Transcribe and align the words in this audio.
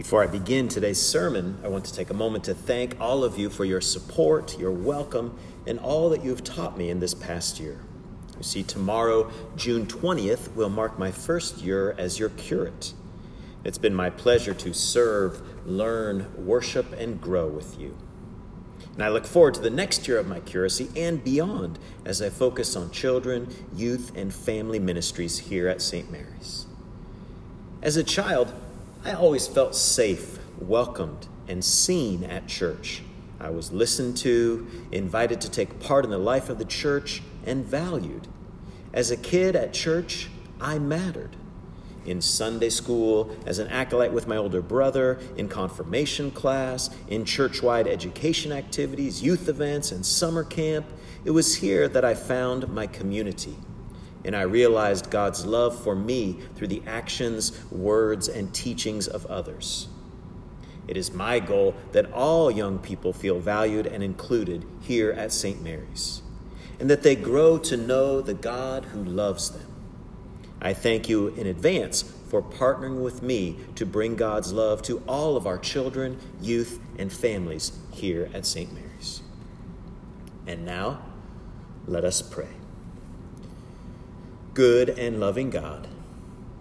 Before 0.00 0.22
I 0.22 0.28
begin 0.28 0.66
today's 0.66 0.98
sermon, 0.98 1.58
I 1.62 1.68
want 1.68 1.84
to 1.84 1.92
take 1.92 2.08
a 2.08 2.14
moment 2.14 2.44
to 2.44 2.54
thank 2.54 2.98
all 2.98 3.22
of 3.22 3.38
you 3.38 3.50
for 3.50 3.66
your 3.66 3.82
support, 3.82 4.58
your 4.58 4.70
welcome, 4.70 5.38
and 5.66 5.78
all 5.78 6.08
that 6.08 6.24
you've 6.24 6.42
taught 6.42 6.78
me 6.78 6.88
in 6.88 7.00
this 7.00 7.12
past 7.12 7.60
year. 7.60 7.82
You 8.38 8.42
see, 8.42 8.62
tomorrow, 8.62 9.30
June 9.56 9.84
20th, 9.84 10.54
will 10.54 10.70
mark 10.70 10.98
my 10.98 11.10
first 11.10 11.58
year 11.58 11.94
as 11.98 12.18
your 12.18 12.30
curate. 12.30 12.94
It's 13.62 13.76
been 13.76 13.94
my 13.94 14.08
pleasure 14.08 14.54
to 14.54 14.72
serve, 14.72 15.42
learn, 15.66 16.46
worship, 16.46 16.94
and 16.94 17.20
grow 17.20 17.48
with 17.48 17.78
you. 17.78 17.94
And 18.94 19.02
I 19.02 19.10
look 19.10 19.26
forward 19.26 19.52
to 19.56 19.60
the 19.60 19.68
next 19.68 20.08
year 20.08 20.16
of 20.16 20.26
my 20.26 20.40
curacy 20.40 20.88
and 20.96 21.22
beyond 21.22 21.78
as 22.06 22.22
I 22.22 22.30
focus 22.30 22.74
on 22.74 22.90
children, 22.90 23.54
youth, 23.76 24.16
and 24.16 24.32
family 24.32 24.78
ministries 24.78 25.40
here 25.40 25.68
at 25.68 25.82
St. 25.82 26.10
Mary's. 26.10 26.64
As 27.82 27.98
a 27.98 28.04
child, 28.04 28.54
I 29.02 29.12
always 29.12 29.46
felt 29.46 29.74
safe, 29.74 30.38
welcomed, 30.58 31.26
and 31.48 31.64
seen 31.64 32.22
at 32.22 32.46
church. 32.46 33.02
I 33.40 33.48
was 33.48 33.72
listened 33.72 34.18
to, 34.18 34.66
invited 34.92 35.40
to 35.40 35.50
take 35.50 35.80
part 35.80 36.04
in 36.04 36.10
the 36.10 36.18
life 36.18 36.50
of 36.50 36.58
the 36.58 36.66
church, 36.66 37.22
and 37.46 37.64
valued. 37.64 38.28
As 38.92 39.10
a 39.10 39.16
kid 39.16 39.56
at 39.56 39.72
church, 39.72 40.28
I 40.60 40.78
mattered. 40.78 41.36
In 42.04 42.20
Sunday 42.20 42.68
school, 42.68 43.34
as 43.46 43.58
an 43.58 43.68
acolyte 43.68 44.12
with 44.12 44.28
my 44.28 44.36
older 44.36 44.60
brother, 44.60 45.18
in 45.34 45.48
confirmation 45.48 46.30
class, 46.30 46.90
in 47.08 47.24
church 47.24 47.62
wide 47.62 47.86
education 47.86 48.52
activities, 48.52 49.22
youth 49.22 49.48
events, 49.48 49.92
and 49.92 50.04
summer 50.04 50.44
camp, 50.44 50.84
it 51.24 51.30
was 51.30 51.56
here 51.56 51.88
that 51.88 52.04
I 52.04 52.14
found 52.14 52.68
my 52.68 52.86
community 52.86 53.56
and 54.24 54.36
I 54.36 54.42
realized 54.42 55.10
God's 55.10 55.46
love 55.46 55.82
for 55.82 55.94
me 55.94 56.38
through 56.54 56.68
the 56.68 56.82
actions, 56.86 57.52
words, 57.70 58.28
and 58.28 58.52
teachings 58.54 59.08
of 59.08 59.26
others. 59.26 59.88
It 60.86 60.96
is 60.96 61.12
my 61.12 61.38
goal 61.38 61.74
that 61.92 62.12
all 62.12 62.50
young 62.50 62.78
people 62.78 63.12
feel 63.12 63.38
valued 63.38 63.86
and 63.86 64.02
included 64.02 64.64
here 64.80 65.12
at 65.12 65.32
St. 65.32 65.62
Mary's, 65.62 66.22
and 66.78 66.90
that 66.90 67.02
they 67.02 67.16
grow 67.16 67.58
to 67.58 67.76
know 67.76 68.20
the 68.20 68.34
God 68.34 68.86
who 68.86 69.02
loves 69.04 69.50
them. 69.50 69.66
I 70.60 70.74
thank 70.74 71.08
you 71.08 71.28
in 71.28 71.46
advance 71.46 72.02
for 72.28 72.42
partnering 72.42 73.02
with 73.02 73.22
me 73.22 73.56
to 73.76 73.86
bring 73.86 74.14
God's 74.14 74.52
love 74.52 74.82
to 74.82 75.02
all 75.08 75.36
of 75.36 75.46
our 75.46 75.58
children, 75.58 76.18
youth, 76.40 76.78
and 76.98 77.12
families 77.12 77.72
here 77.92 78.30
at 78.34 78.44
St. 78.44 78.72
Mary's. 78.72 79.22
And 80.46 80.64
now, 80.64 81.02
let 81.86 82.04
us 82.04 82.20
pray 82.20 82.59
good 84.54 84.88
and 84.90 85.20
loving 85.20 85.50
God, 85.50 85.88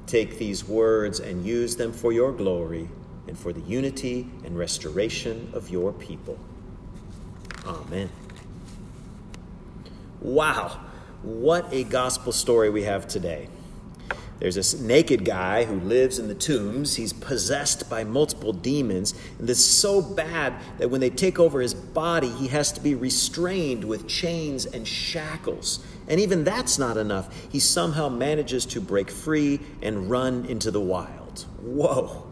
take 0.08 0.38
these 0.38 0.64
words 0.64 1.20
and 1.20 1.46
use 1.46 1.76
them 1.76 1.94
for 1.94 2.12
your 2.12 2.32
glory 2.32 2.90
and 3.28 3.38
for 3.38 3.54
the 3.54 3.62
unity 3.62 4.28
and 4.44 4.58
restoration 4.58 5.50
of 5.54 5.70
your 5.70 5.94
people. 5.94 6.38
Amen. 7.66 8.10
Wow, 10.22 10.80
what 11.22 11.72
a 11.72 11.84
gospel 11.84 12.32
story 12.32 12.70
we 12.70 12.84
have 12.84 13.08
today. 13.08 13.48
There's 14.40 14.56
this 14.56 14.80
naked 14.80 15.26
guy 15.26 15.66
who 15.66 15.80
lives 15.82 16.18
in 16.18 16.30
the 16.30 16.36
tombs. 16.36 16.96
He's 16.96 17.12
possessed 17.12 17.90
by 17.90 18.06
multiple 18.06 18.54
demons. 18.54 19.14
And 19.38 19.48
this 19.48 19.60
is 19.60 19.66
so 19.66 20.02
bad 20.02 20.54
that 20.78 20.90
when 20.90 21.02
they 21.02 21.10
take 21.10 21.40
over 21.40 21.60
his 21.60 21.74
body, 21.74 22.30
he 22.30 22.48
has 22.48 22.72
to 22.72 22.82
be 22.82 22.96
restrained 22.96 23.84
with 23.84 24.08
chains 24.08 24.66
and 24.66 24.88
shackles. 24.88 25.86
And 26.10 26.20
even 26.20 26.44
that's 26.44 26.80
not 26.80 26.98
enough. 26.98 27.34
He 27.52 27.60
somehow 27.60 28.10
manages 28.10 28.66
to 28.68 28.82
break 28.82 29.12
free 29.12 29.60
and 29.82 30.10
run 30.10 30.46
into 30.46 30.72
the 30.72 30.82
wild. 30.82 31.46
Whoa. 31.62 32.26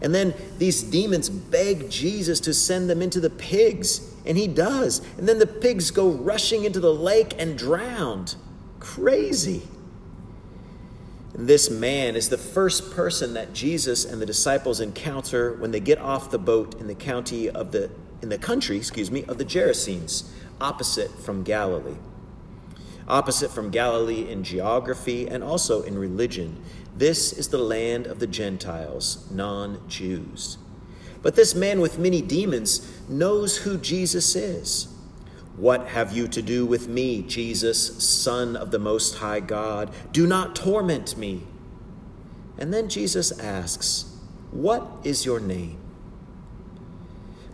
And 0.00 0.14
then 0.14 0.34
these 0.58 0.82
demons 0.82 1.28
beg 1.28 1.90
Jesus 1.90 2.40
to 2.40 2.54
send 2.54 2.88
them 2.88 3.02
into 3.02 3.20
the 3.20 3.30
pigs. 3.30 4.14
And 4.24 4.38
he 4.38 4.46
does. 4.46 5.00
And 5.18 5.28
then 5.28 5.38
the 5.38 5.46
pigs 5.46 5.90
go 5.90 6.10
rushing 6.10 6.64
into 6.64 6.80
the 6.80 6.94
lake 6.94 7.34
and 7.38 7.58
drowned. 7.58 8.36
Crazy. 8.78 9.62
This 11.34 11.70
man 11.70 12.14
is 12.14 12.28
the 12.28 12.38
first 12.38 12.92
person 12.92 13.34
that 13.34 13.52
Jesus 13.52 14.04
and 14.04 14.20
the 14.20 14.26
disciples 14.26 14.80
encounter 14.80 15.54
when 15.54 15.70
they 15.70 15.80
get 15.80 15.98
off 15.98 16.30
the 16.30 16.38
boat 16.38 16.78
in 16.78 16.86
the 16.86 16.94
county 16.94 17.48
of 17.48 17.72
the 17.72 17.90
in 18.20 18.28
the 18.28 18.38
country, 18.38 18.76
excuse 18.76 19.10
me, 19.10 19.24
of 19.24 19.36
the 19.38 19.44
Gerasenes, 19.44 20.28
opposite 20.60 21.10
from 21.10 21.42
Galilee. 21.42 21.96
Opposite 23.12 23.50
from 23.50 23.68
Galilee 23.68 24.26
in 24.26 24.42
geography 24.42 25.28
and 25.28 25.44
also 25.44 25.82
in 25.82 25.98
religion. 25.98 26.56
This 26.96 27.30
is 27.30 27.48
the 27.48 27.58
land 27.58 28.06
of 28.06 28.20
the 28.20 28.26
Gentiles, 28.26 29.30
non-Jews. 29.30 30.56
But 31.20 31.36
this 31.36 31.54
man 31.54 31.82
with 31.82 31.98
many 31.98 32.22
demons 32.22 32.90
knows 33.10 33.58
who 33.58 33.76
Jesus 33.76 34.34
is. 34.34 34.88
What 35.58 35.88
have 35.88 36.12
you 36.12 36.26
to 36.28 36.40
do 36.40 36.64
with 36.64 36.88
me, 36.88 37.20
Jesus, 37.20 38.02
Son 38.02 38.56
of 38.56 38.70
the 38.70 38.78
Most 38.78 39.16
High 39.16 39.40
God? 39.40 39.92
Do 40.10 40.26
not 40.26 40.56
torment 40.56 41.14
me. 41.14 41.42
And 42.56 42.72
then 42.72 42.88
Jesus 42.88 43.38
asks, 43.38 44.16
What 44.52 44.86
is 45.04 45.26
your 45.26 45.38
name? 45.38 45.76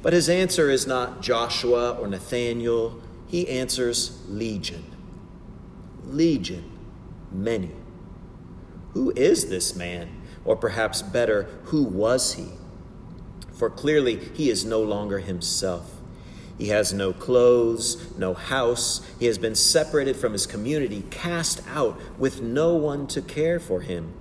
But 0.02 0.12
his 0.12 0.28
answer 0.28 0.70
is 0.70 0.86
not 0.86 1.20
Joshua 1.20 1.98
or 2.00 2.06
Nathaniel. 2.06 3.02
He 3.26 3.48
answers 3.48 4.22
Legion. 4.28 4.84
Legion, 6.08 6.70
many. 7.30 7.70
Who 8.92 9.12
is 9.12 9.48
this 9.48 9.76
man? 9.76 10.22
Or 10.44 10.56
perhaps 10.56 11.02
better, 11.02 11.44
who 11.64 11.82
was 11.82 12.34
he? 12.34 12.48
For 13.52 13.68
clearly 13.68 14.16
he 14.16 14.50
is 14.50 14.64
no 14.64 14.80
longer 14.80 15.18
himself. 15.18 15.94
He 16.56 16.68
has 16.68 16.92
no 16.92 17.12
clothes, 17.12 18.16
no 18.18 18.34
house. 18.34 19.06
He 19.20 19.26
has 19.26 19.38
been 19.38 19.54
separated 19.54 20.16
from 20.16 20.32
his 20.32 20.46
community, 20.46 21.04
cast 21.10 21.62
out 21.68 22.00
with 22.18 22.40
no 22.42 22.74
one 22.74 23.06
to 23.08 23.22
care 23.22 23.60
for 23.60 23.80
him, 23.80 24.12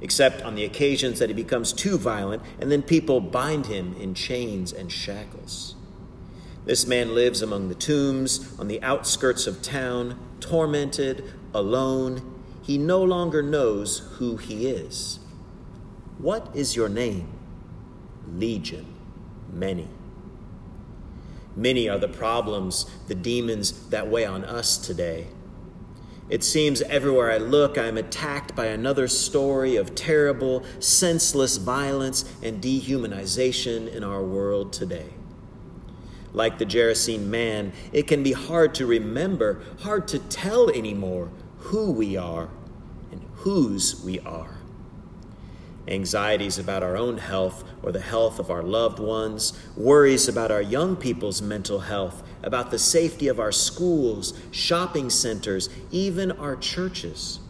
except 0.00 0.42
on 0.42 0.54
the 0.54 0.64
occasions 0.64 1.18
that 1.18 1.30
he 1.30 1.34
becomes 1.34 1.72
too 1.72 1.98
violent, 1.98 2.42
and 2.60 2.70
then 2.70 2.82
people 2.82 3.20
bind 3.20 3.66
him 3.66 3.96
in 3.98 4.14
chains 4.14 4.72
and 4.72 4.92
shackles. 4.92 5.74
This 6.64 6.86
man 6.86 7.14
lives 7.14 7.42
among 7.42 7.68
the 7.68 7.74
tombs, 7.74 8.56
on 8.58 8.68
the 8.68 8.82
outskirts 8.82 9.48
of 9.48 9.62
town, 9.62 10.18
tormented, 10.40 11.32
alone. 11.54 12.42
He 12.62 12.78
no 12.78 13.02
longer 13.02 13.42
knows 13.42 13.98
who 14.18 14.36
he 14.36 14.66
is. 14.66 15.18
What 16.18 16.50
is 16.54 16.76
your 16.76 16.88
name? 16.88 17.32
Legion, 18.26 18.86
many. 19.52 19.88
Many 21.56 21.88
are 21.88 21.98
the 21.98 22.08
problems, 22.08 22.86
the 23.08 23.14
demons 23.14 23.88
that 23.88 24.08
weigh 24.08 24.24
on 24.24 24.44
us 24.44 24.78
today. 24.78 25.28
It 26.28 26.44
seems 26.44 26.80
everywhere 26.82 27.32
I 27.32 27.38
look, 27.38 27.76
I 27.76 27.86
am 27.86 27.98
attacked 27.98 28.54
by 28.54 28.66
another 28.66 29.08
story 29.08 29.74
of 29.74 29.96
terrible, 29.96 30.62
senseless 30.78 31.56
violence 31.56 32.24
and 32.40 32.62
dehumanization 32.62 33.92
in 33.92 34.04
our 34.04 34.22
world 34.22 34.72
today. 34.72 35.08
Like 36.32 36.58
the 36.58 36.66
Gerasene 36.66 37.26
man, 37.26 37.72
it 37.92 38.06
can 38.06 38.22
be 38.22 38.32
hard 38.32 38.74
to 38.76 38.86
remember, 38.86 39.62
hard 39.80 40.06
to 40.08 40.18
tell 40.18 40.70
anymore 40.70 41.30
who 41.58 41.90
we 41.90 42.16
are 42.16 42.48
and 43.10 43.22
whose 43.36 44.02
we 44.04 44.20
are 44.20 44.60
anxieties 45.90 46.58
about 46.58 46.82
our 46.82 46.96
own 46.96 47.18
health 47.18 47.64
or 47.82 47.92
the 47.92 48.00
health 48.00 48.38
of 48.38 48.50
our 48.50 48.62
loved 48.62 48.98
ones, 48.98 49.52
worries 49.76 50.28
about 50.28 50.50
our 50.50 50.62
young 50.62 50.96
people's 50.96 51.42
mental 51.42 51.80
health, 51.80 52.22
about 52.42 52.70
the 52.70 52.78
safety 52.78 53.28
of 53.28 53.40
our 53.40 53.52
schools, 53.52 54.38
shopping 54.50 55.10
centers, 55.10 55.68
even 55.90 56.30
our 56.32 56.56
churches. 56.56 57.40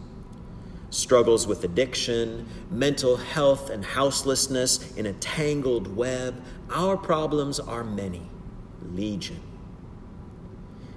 Struggles 0.90 1.46
with 1.46 1.62
addiction, 1.62 2.48
mental 2.70 3.16
health, 3.16 3.70
and 3.70 3.84
houselessness 3.84 4.92
in 4.96 5.06
a 5.06 5.12
tangled 5.14 5.94
web. 5.94 6.42
Our 6.70 6.96
problems 6.96 7.60
are 7.60 7.84
many, 7.84 8.22
legion. 8.82 9.40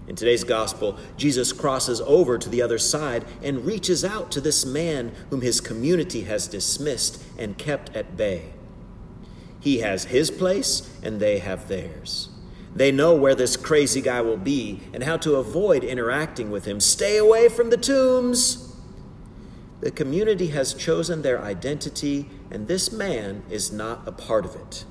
In 0.05 0.15
today's 0.17 0.43
gospel, 0.43 0.97
Jesus 1.15 1.53
crosses 1.53 2.01
over 2.01 2.37
to 2.37 2.49
the 2.49 2.61
other 2.61 2.77
side 2.77 3.23
and 3.41 3.65
reaches 3.65 4.03
out 4.03 4.31
to 4.31 4.41
this 4.41 4.65
man 4.65 5.13
whom 5.29 5.41
his 5.41 5.61
community 5.61 6.23
has 6.23 6.47
dismissed 6.47 7.23
and 7.37 7.57
kept 7.57 7.95
at 7.95 8.17
bay. 8.17 8.53
He 9.61 9.79
has 9.79 10.05
his 10.05 10.29
place, 10.29 10.89
and 11.01 11.21
they 11.21 11.39
have 11.39 11.69
theirs. 11.69 12.27
They 12.75 12.91
know 12.91 13.15
where 13.15 13.35
this 13.35 13.55
crazy 13.55 14.01
guy 14.01 14.19
will 14.19 14.37
be 14.37 14.81
and 14.93 15.03
how 15.03 15.15
to 15.17 15.35
avoid 15.35 15.85
interacting 15.85 16.51
with 16.51 16.65
him. 16.65 16.81
Stay 16.81 17.17
away 17.17 17.47
from 17.47 17.69
the 17.69 17.77
tombs. 17.77 18.75
The 19.79 19.91
community 19.91 20.47
has 20.47 20.73
chosen 20.73 21.21
their 21.21 21.41
identity, 21.41 22.29
and 22.51 22.67
this 22.67 22.91
man 22.91 23.43
is 23.49 23.71
not 23.71 24.05
a 24.05 24.11
part 24.11 24.43
of 24.43 24.55
it. 24.55 24.83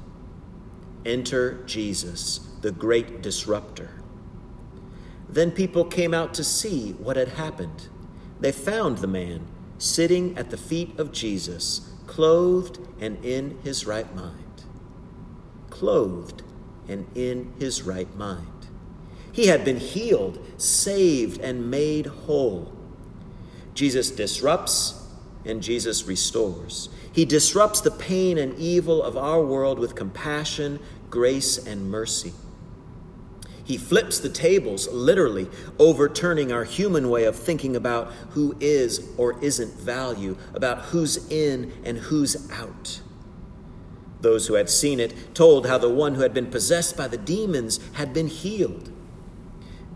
Enter 1.06 1.62
Jesus, 1.66 2.40
the 2.62 2.72
great 2.72 3.22
disruptor. 3.22 3.90
Then 5.28 5.50
people 5.50 5.84
came 5.84 6.14
out 6.14 6.34
to 6.34 6.44
see 6.44 6.92
what 6.92 7.16
had 7.16 7.28
happened. 7.28 7.88
They 8.40 8.52
found 8.52 8.98
the 8.98 9.06
man 9.06 9.46
sitting 9.78 10.36
at 10.38 10.50
the 10.50 10.56
feet 10.56 10.98
of 10.98 11.12
Jesus, 11.12 11.90
clothed 12.06 12.78
and 13.00 13.24
in 13.24 13.58
his 13.64 13.86
right 13.86 14.14
mind. 14.14 14.64
clothed 15.70 16.42
and 16.88 17.06
in 17.16 17.52
his 17.58 17.82
right 17.82 18.14
mind. 18.16 18.46
He 19.32 19.46
had 19.46 19.64
been 19.64 19.78
healed, 19.78 20.38
saved, 20.58 21.40
and 21.40 21.70
made 21.70 22.06
whole. 22.06 22.72
Jesus 23.74 24.10
disrupts 24.10 25.01
and 25.44 25.62
Jesus 25.62 26.06
restores. 26.06 26.88
He 27.12 27.24
disrupts 27.24 27.80
the 27.80 27.90
pain 27.90 28.38
and 28.38 28.58
evil 28.58 29.02
of 29.02 29.16
our 29.16 29.42
world 29.42 29.78
with 29.78 29.94
compassion, 29.94 30.80
grace, 31.10 31.58
and 31.58 31.90
mercy. 31.90 32.32
He 33.64 33.78
flips 33.78 34.18
the 34.18 34.28
tables, 34.28 34.88
literally, 34.88 35.48
overturning 35.78 36.52
our 36.52 36.64
human 36.64 37.08
way 37.08 37.24
of 37.24 37.36
thinking 37.36 37.76
about 37.76 38.12
who 38.30 38.56
is 38.60 39.08
or 39.16 39.42
isn't 39.42 39.74
value, 39.74 40.36
about 40.52 40.86
who's 40.86 41.30
in 41.30 41.72
and 41.84 41.98
who's 41.98 42.50
out. 42.50 43.00
Those 44.20 44.46
who 44.46 44.54
had 44.54 44.70
seen 44.70 45.00
it 45.00 45.34
told 45.34 45.66
how 45.66 45.78
the 45.78 45.88
one 45.88 46.14
who 46.14 46.22
had 46.22 46.34
been 46.34 46.50
possessed 46.50 46.96
by 46.96 47.08
the 47.08 47.16
demons 47.16 47.80
had 47.94 48.12
been 48.12 48.28
healed. 48.28 48.91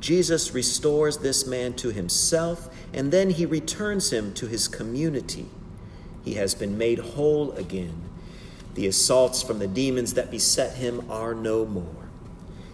Jesus 0.06 0.54
restores 0.54 1.18
this 1.18 1.48
man 1.48 1.74
to 1.74 1.90
himself, 1.90 2.72
and 2.92 3.10
then 3.10 3.28
he 3.28 3.44
returns 3.44 4.12
him 4.12 4.32
to 4.34 4.46
his 4.46 4.68
community. 4.68 5.46
He 6.24 6.34
has 6.34 6.54
been 6.54 6.78
made 6.78 7.00
whole 7.00 7.50
again. 7.54 8.02
The 8.74 8.86
assaults 8.86 9.42
from 9.42 9.58
the 9.58 9.66
demons 9.66 10.14
that 10.14 10.30
beset 10.30 10.76
him 10.76 11.10
are 11.10 11.34
no 11.34 11.66
more. 11.66 12.08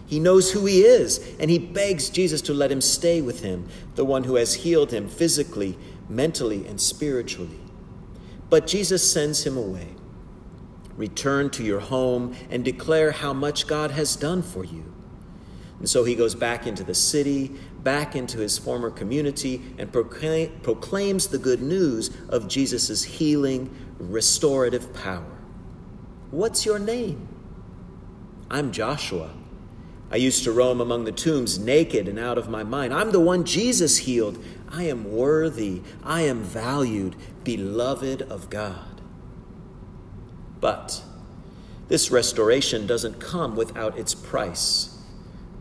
He 0.05 0.19
knows 0.19 0.51
who 0.51 0.67
he 0.67 0.81
is, 0.81 1.35
and 1.39 1.49
he 1.49 1.57
begs 1.57 2.11
Jesus 2.11 2.39
to 2.43 2.53
let 2.53 2.71
him 2.71 2.81
stay 2.81 3.19
with 3.19 3.41
him, 3.41 3.67
the 3.95 4.05
one 4.05 4.25
who 4.25 4.35
has 4.35 4.53
healed 4.53 4.91
him 4.91 5.09
physically, 5.09 5.75
mentally, 6.07 6.67
and 6.67 6.79
spiritually. 6.79 7.61
But 8.51 8.67
Jesus 8.67 9.11
sends 9.11 9.43
him 9.43 9.57
away. 9.57 9.87
Return 10.95 11.49
to 11.49 11.63
your 11.63 11.79
home 11.79 12.35
and 12.51 12.63
declare 12.63 13.11
how 13.11 13.33
much 13.33 13.65
God 13.65 13.89
has 13.89 14.15
done 14.15 14.43
for 14.43 14.63
you. 14.63 14.93
And 15.79 15.89
so 15.89 16.03
he 16.03 16.15
goes 16.15 16.35
back 16.35 16.65
into 16.65 16.83
the 16.83 16.95
city, 16.95 17.51
back 17.81 18.15
into 18.15 18.39
his 18.39 18.57
former 18.57 18.89
community, 18.89 19.61
and 19.77 19.91
proclaim, 19.91 20.59
proclaims 20.61 21.27
the 21.27 21.37
good 21.37 21.61
news 21.61 22.09
of 22.29 22.47
Jesus' 22.47 23.03
healing, 23.03 23.73
restorative 23.99 24.93
power. 24.93 25.37
What's 26.31 26.65
your 26.65 26.79
name? 26.79 27.27
I'm 28.49 28.71
Joshua. 28.71 29.31
I 30.11 30.17
used 30.17 30.43
to 30.43 30.51
roam 30.51 30.79
among 30.79 31.05
the 31.05 31.11
tombs 31.11 31.57
naked 31.57 32.07
and 32.07 32.19
out 32.19 32.37
of 32.37 32.47
my 32.47 32.63
mind. 32.63 32.93
I'm 32.93 33.11
the 33.11 33.19
one 33.19 33.45
Jesus 33.45 33.97
healed. 33.97 34.43
I 34.69 34.83
am 34.83 35.11
worthy. 35.11 35.81
I 36.03 36.21
am 36.21 36.43
valued, 36.43 37.15
beloved 37.43 38.21
of 38.21 38.49
God. 38.49 39.01
But 40.59 41.01
this 41.87 42.11
restoration 42.11 42.87
doesn't 42.87 43.19
come 43.19 43.55
without 43.55 43.97
its 43.97 44.13
price. 44.15 44.92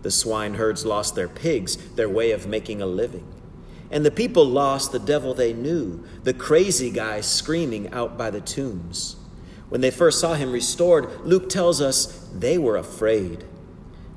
The 0.03 0.11
swineherds 0.11 0.85
lost 0.85 1.15
their 1.15 1.29
pigs, 1.29 1.77
their 1.95 2.09
way 2.09 2.33
of 2.33 2.47
making 2.47 2.83
a 2.83 2.87
living. 2.87 3.27
And 3.91 4.05
the 4.05 4.11
people 4.11 4.45
lost 4.45 4.91
the 4.91 4.99
devil 4.99 5.35
they 5.35 5.53
knew, 5.53 6.05
the 6.25 6.35
crazy 6.35 6.91
guy 6.91 7.21
screaming 7.21 7.93
out 7.93 8.17
by 8.17 8.31
the 8.31 8.41
tombs. 8.41 9.17
When 9.69 9.81
they 9.81 9.91
first 9.91 10.21
saw 10.21 10.35
him 10.35 10.53
restored, 10.53 11.11
Luke 11.25 11.49
tells 11.49 11.81
us 11.81 12.29
they 12.33 12.59
were 12.59 12.77
afraid. 12.77 13.45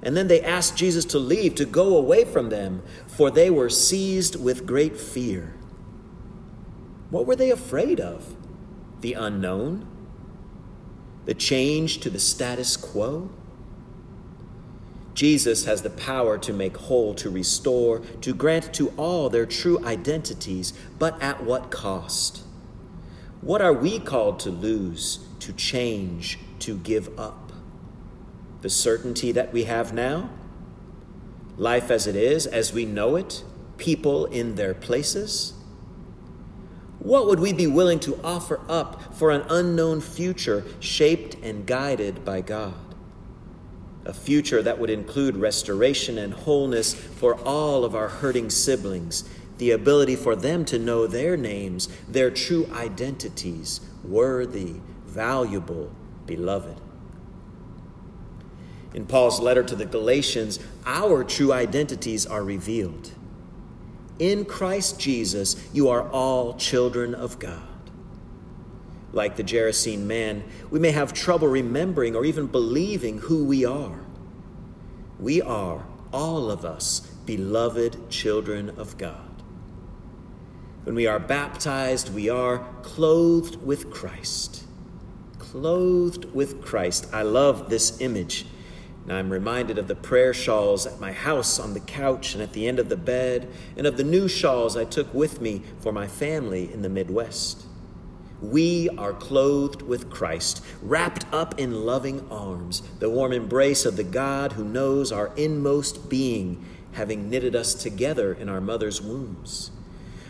And 0.01 0.15
then 0.15 0.27
they 0.27 0.41
asked 0.41 0.77
Jesus 0.77 1.05
to 1.05 1.19
leave, 1.19 1.55
to 1.55 1.65
go 1.65 1.97
away 1.97 2.25
from 2.25 2.49
them, 2.49 2.83
for 3.07 3.31
they 3.31 3.49
were 3.49 3.69
seized 3.69 4.41
with 4.41 4.65
great 4.65 4.97
fear. 4.97 5.55
What 7.09 7.25
were 7.25 7.35
they 7.35 7.51
afraid 7.51 7.99
of? 7.99 8.35
The 9.01 9.13
unknown? 9.13 9.87
The 11.25 11.33
change 11.33 11.99
to 11.99 12.09
the 12.09 12.19
status 12.19 12.77
quo? 12.77 13.29
Jesus 15.15 15.65
has 15.65 15.81
the 15.81 15.89
power 15.89 16.37
to 16.37 16.53
make 16.53 16.77
whole, 16.77 17.15
to 17.15 17.31
restore, 17.31 17.99
to 18.21 18.35
grant 18.35 18.71
to 18.75 18.89
all 18.97 19.29
their 19.29 19.47
true 19.47 19.83
identities, 19.83 20.73
but 20.99 21.19
at 21.21 21.43
what 21.43 21.71
cost? 21.71 22.43
What 23.41 23.61
are 23.61 23.73
we 23.73 23.97
called 23.99 24.39
to 24.41 24.51
lose, 24.51 25.25
to 25.39 25.51
change, 25.53 26.37
to 26.59 26.77
give 26.77 27.17
up? 27.17 27.45
the 28.65 28.69
certainty 28.71 29.31
that 29.31 29.53
we 29.53 29.65
have 29.65 29.93
now, 29.93 30.27
life 31.55 31.91
as 31.91 32.07
it 32.07 32.15
is, 32.15 32.47
as 32.47 32.73
we 32.73 32.83
know 32.83 33.15
it, 33.15 33.43
people 33.77 34.25
in 34.25 34.55
their 34.55 34.73
places? 34.73 35.53
What 36.97 37.27
would 37.27 37.39
we 37.39 37.53
be 37.53 37.67
willing 37.67 37.99
to 37.99 38.19
offer 38.23 38.59
up 38.67 39.13
for 39.13 39.29
an 39.29 39.43
unknown 39.49 40.01
future 40.01 40.63
shaped 40.79 41.35
and 41.43 41.67
guided 41.67 42.25
by 42.25 42.41
God? 42.41 42.73
A 44.05 44.13
future 44.13 44.61
that 44.61 44.77
would 44.77 44.89
include 44.89 45.35
restoration 45.35 46.17
and 46.17 46.33
wholeness 46.33 46.93
for 46.93 47.35
all 47.41 47.83
of 47.83 47.95
our 47.95 48.07
hurting 48.07 48.49
siblings, 48.49 49.27
the 49.57 49.71
ability 49.71 50.15
for 50.15 50.35
them 50.35 50.63
to 50.65 50.77
know 50.77 51.07
their 51.07 51.35
names, 51.35 51.87
their 52.07 52.29
true 52.29 52.69
identities, 52.71 53.81
worthy, 54.03 54.75
valuable, 55.05 55.91
beloved. 56.25 56.79
In 58.93 59.05
Paul's 59.05 59.39
letter 59.39 59.63
to 59.63 59.75
the 59.75 59.85
Galatians, 59.85 60.59
our 60.85 61.23
true 61.23 61.51
identities 61.51 62.25
are 62.25 62.43
revealed. 62.43 63.11
In 64.19 64.45
Christ 64.45 64.99
Jesus, 64.99 65.57
you 65.73 65.89
are 65.89 66.09
all 66.09 66.53
children 66.55 67.13
of 67.13 67.37
God. 67.39 67.74
Like 69.15 69.37
the 69.37 69.43
Gerasene 69.43 70.05
man, 70.05 70.43
we 70.69 70.77
may 70.77 70.91
have 70.91 71.13
trouble 71.13 71.47
remembering 71.47 72.17
or 72.17 72.25
even 72.25 72.47
believing 72.47 73.19
who 73.19 73.45
we 73.45 73.63
are. 73.63 74.01
We 75.21 75.41
are, 75.41 75.85
all 76.11 76.51
of 76.51 76.65
us, 76.65 76.99
beloved 77.25 78.09
children 78.09 78.71
of 78.77 78.97
God. 78.97 79.41
When 80.83 80.95
we 80.95 81.07
are 81.07 81.17
baptized, 81.17 82.13
we 82.13 82.29
are 82.29 82.67
clothed 82.81 83.55
with 83.65 83.89
Christ. 83.89 84.65
Clothed 85.39 86.25
with 86.33 86.61
Christ. 86.61 87.07
I 87.13 87.21
love 87.21 87.69
this 87.69 88.01
image. 88.01 88.45
Now 89.05 89.15
I'm 89.15 89.31
reminded 89.31 89.77
of 89.77 89.87
the 89.87 89.95
prayer 89.95 90.33
shawls 90.33 90.85
at 90.85 90.99
my 90.99 91.13
house 91.13 91.57
on 91.57 91.73
the 91.73 91.79
couch 91.79 92.33
and 92.33 92.43
at 92.43 92.51
the 92.51 92.67
end 92.67 92.79
of 92.79 92.89
the 92.89 92.97
bed, 92.97 93.47
and 93.77 93.87
of 93.87 93.95
the 93.95 94.03
new 94.03 94.27
shawls 94.27 94.75
I 94.75 94.83
took 94.83 95.13
with 95.13 95.39
me 95.39 95.61
for 95.79 95.93
my 95.93 96.05
family 96.05 96.69
in 96.73 96.81
the 96.81 96.89
Midwest. 96.89 97.65
We 98.41 98.89
are 98.97 99.13
clothed 99.13 99.81
with 99.81 100.09
Christ, 100.09 100.63
wrapped 100.81 101.25
up 101.33 101.59
in 101.59 101.85
loving 101.85 102.27
arms, 102.29 102.81
the 102.99 103.09
warm 103.09 103.31
embrace 103.31 103.85
of 103.85 103.97
the 103.97 104.03
God 104.03 104.53
who 104.53 104.63
knows 104.63 105.11
our 105.11 105.31
inmost 105.35 106.09
being, 106.09 106.65
having 106.93 107.29
knitted 107.29 107.55
us 107.55 107.73
together 107.73 108.33
in 108.33 108.49
our 108.49 108.61
mother's 108.61 109.01
wombs. 109.01 109.71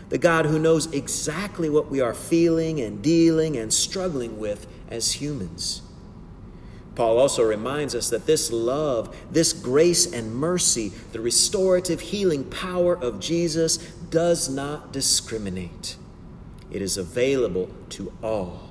The 0.08 0.18
God 0.18 0.46
who 0.46 0.58
knows 0.58 0.92
exactly 0.92 1.68
what 1.68 1.90
we 1.90 2.00
are 2.00 2.14
feeling 2.14 2.80
and 2.80 3.02
dealing 3.02 3.56
and 3.56 3.72
struggling 3.72 4.38
with 4.38 4.66
as 4.88 5.12
humans 5.12 5.82
Paul 6.96 7.18
also 7.18 7.44
reminds 7.44 7.94
us 7.94 8.08
that 8.08 8.26
this 8.26 8.50
love, 8.50 9.14
this 9.30 9.52
grace 9.52 10.10
and 10.10 10.34
mercy, 10.34 10.88
the 11.12 11.20
restorative 11.20 12.00
healing 12.00 12.44
power 12.44 12.94
of 12.94 13.20
Jesus 13.20 13.76
does 13.76 14.48
not 14.48 14.92
discriminate. 14.92 15.96
It 16.70 16.82
is 16.82 16.96
available 16.96 17.70
to 17.90 18.12
all. 18.22 18.70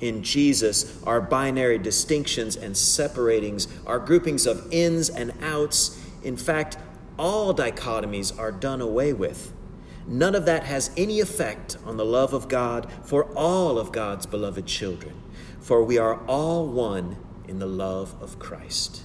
In 0.00 0.22
Jesus, 0.22 1.02
our 1.04 1.20
binary 1.20 1.78
distinctions 1.78 2.56
and 2.56 2.74
separatings, 2.74 3.68
our 3.86 3.98
groupings 3.98 4.46
of 4.46 4.66
ins 4.72 5.10
and 5.10 5.32
outs, 5.42 6.02
in 6.22 6.36
fact, 6.36 6.78
all 7.18 7.54
dichotomies 7.54 8.38
are 8.38 8.50
done 8.50 8.80
away 8.80 9.12
with. 9.12 9.52
None 10.06 10.34
of 10.34 10.46
that 10.46 10.64
has 10.64 10.90
any 10.96 11.20
effect 11.20 11.76
on 11.84 11.98
the 11.98 12.04
love 12.04 12.32
of 12.32 12.48
God 12.48 12.90
for 13.04 13.24
all 13.36 13.78
of 13.78 13.92
God's 13.92 14.24
beloved 14.26 14.66
children 14.66 15.20
for 15.60 15.84
we 15.84 15.98
are 15.98 16.24
all 16.26 16.66
one 16.66 17.16
in 17.46 17.58
the 17.58 17.66
love 17.66 18.20
of 18.20 18.38
Christ. 18.38 19.02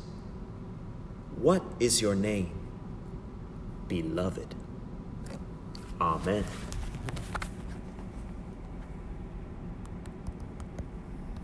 What 1.35 1.63
is 1.79 2.01
your 2.01 2.15
name? 2.15 2.51
Beloved. 3.87 4.55
Amen. 5.99 6.43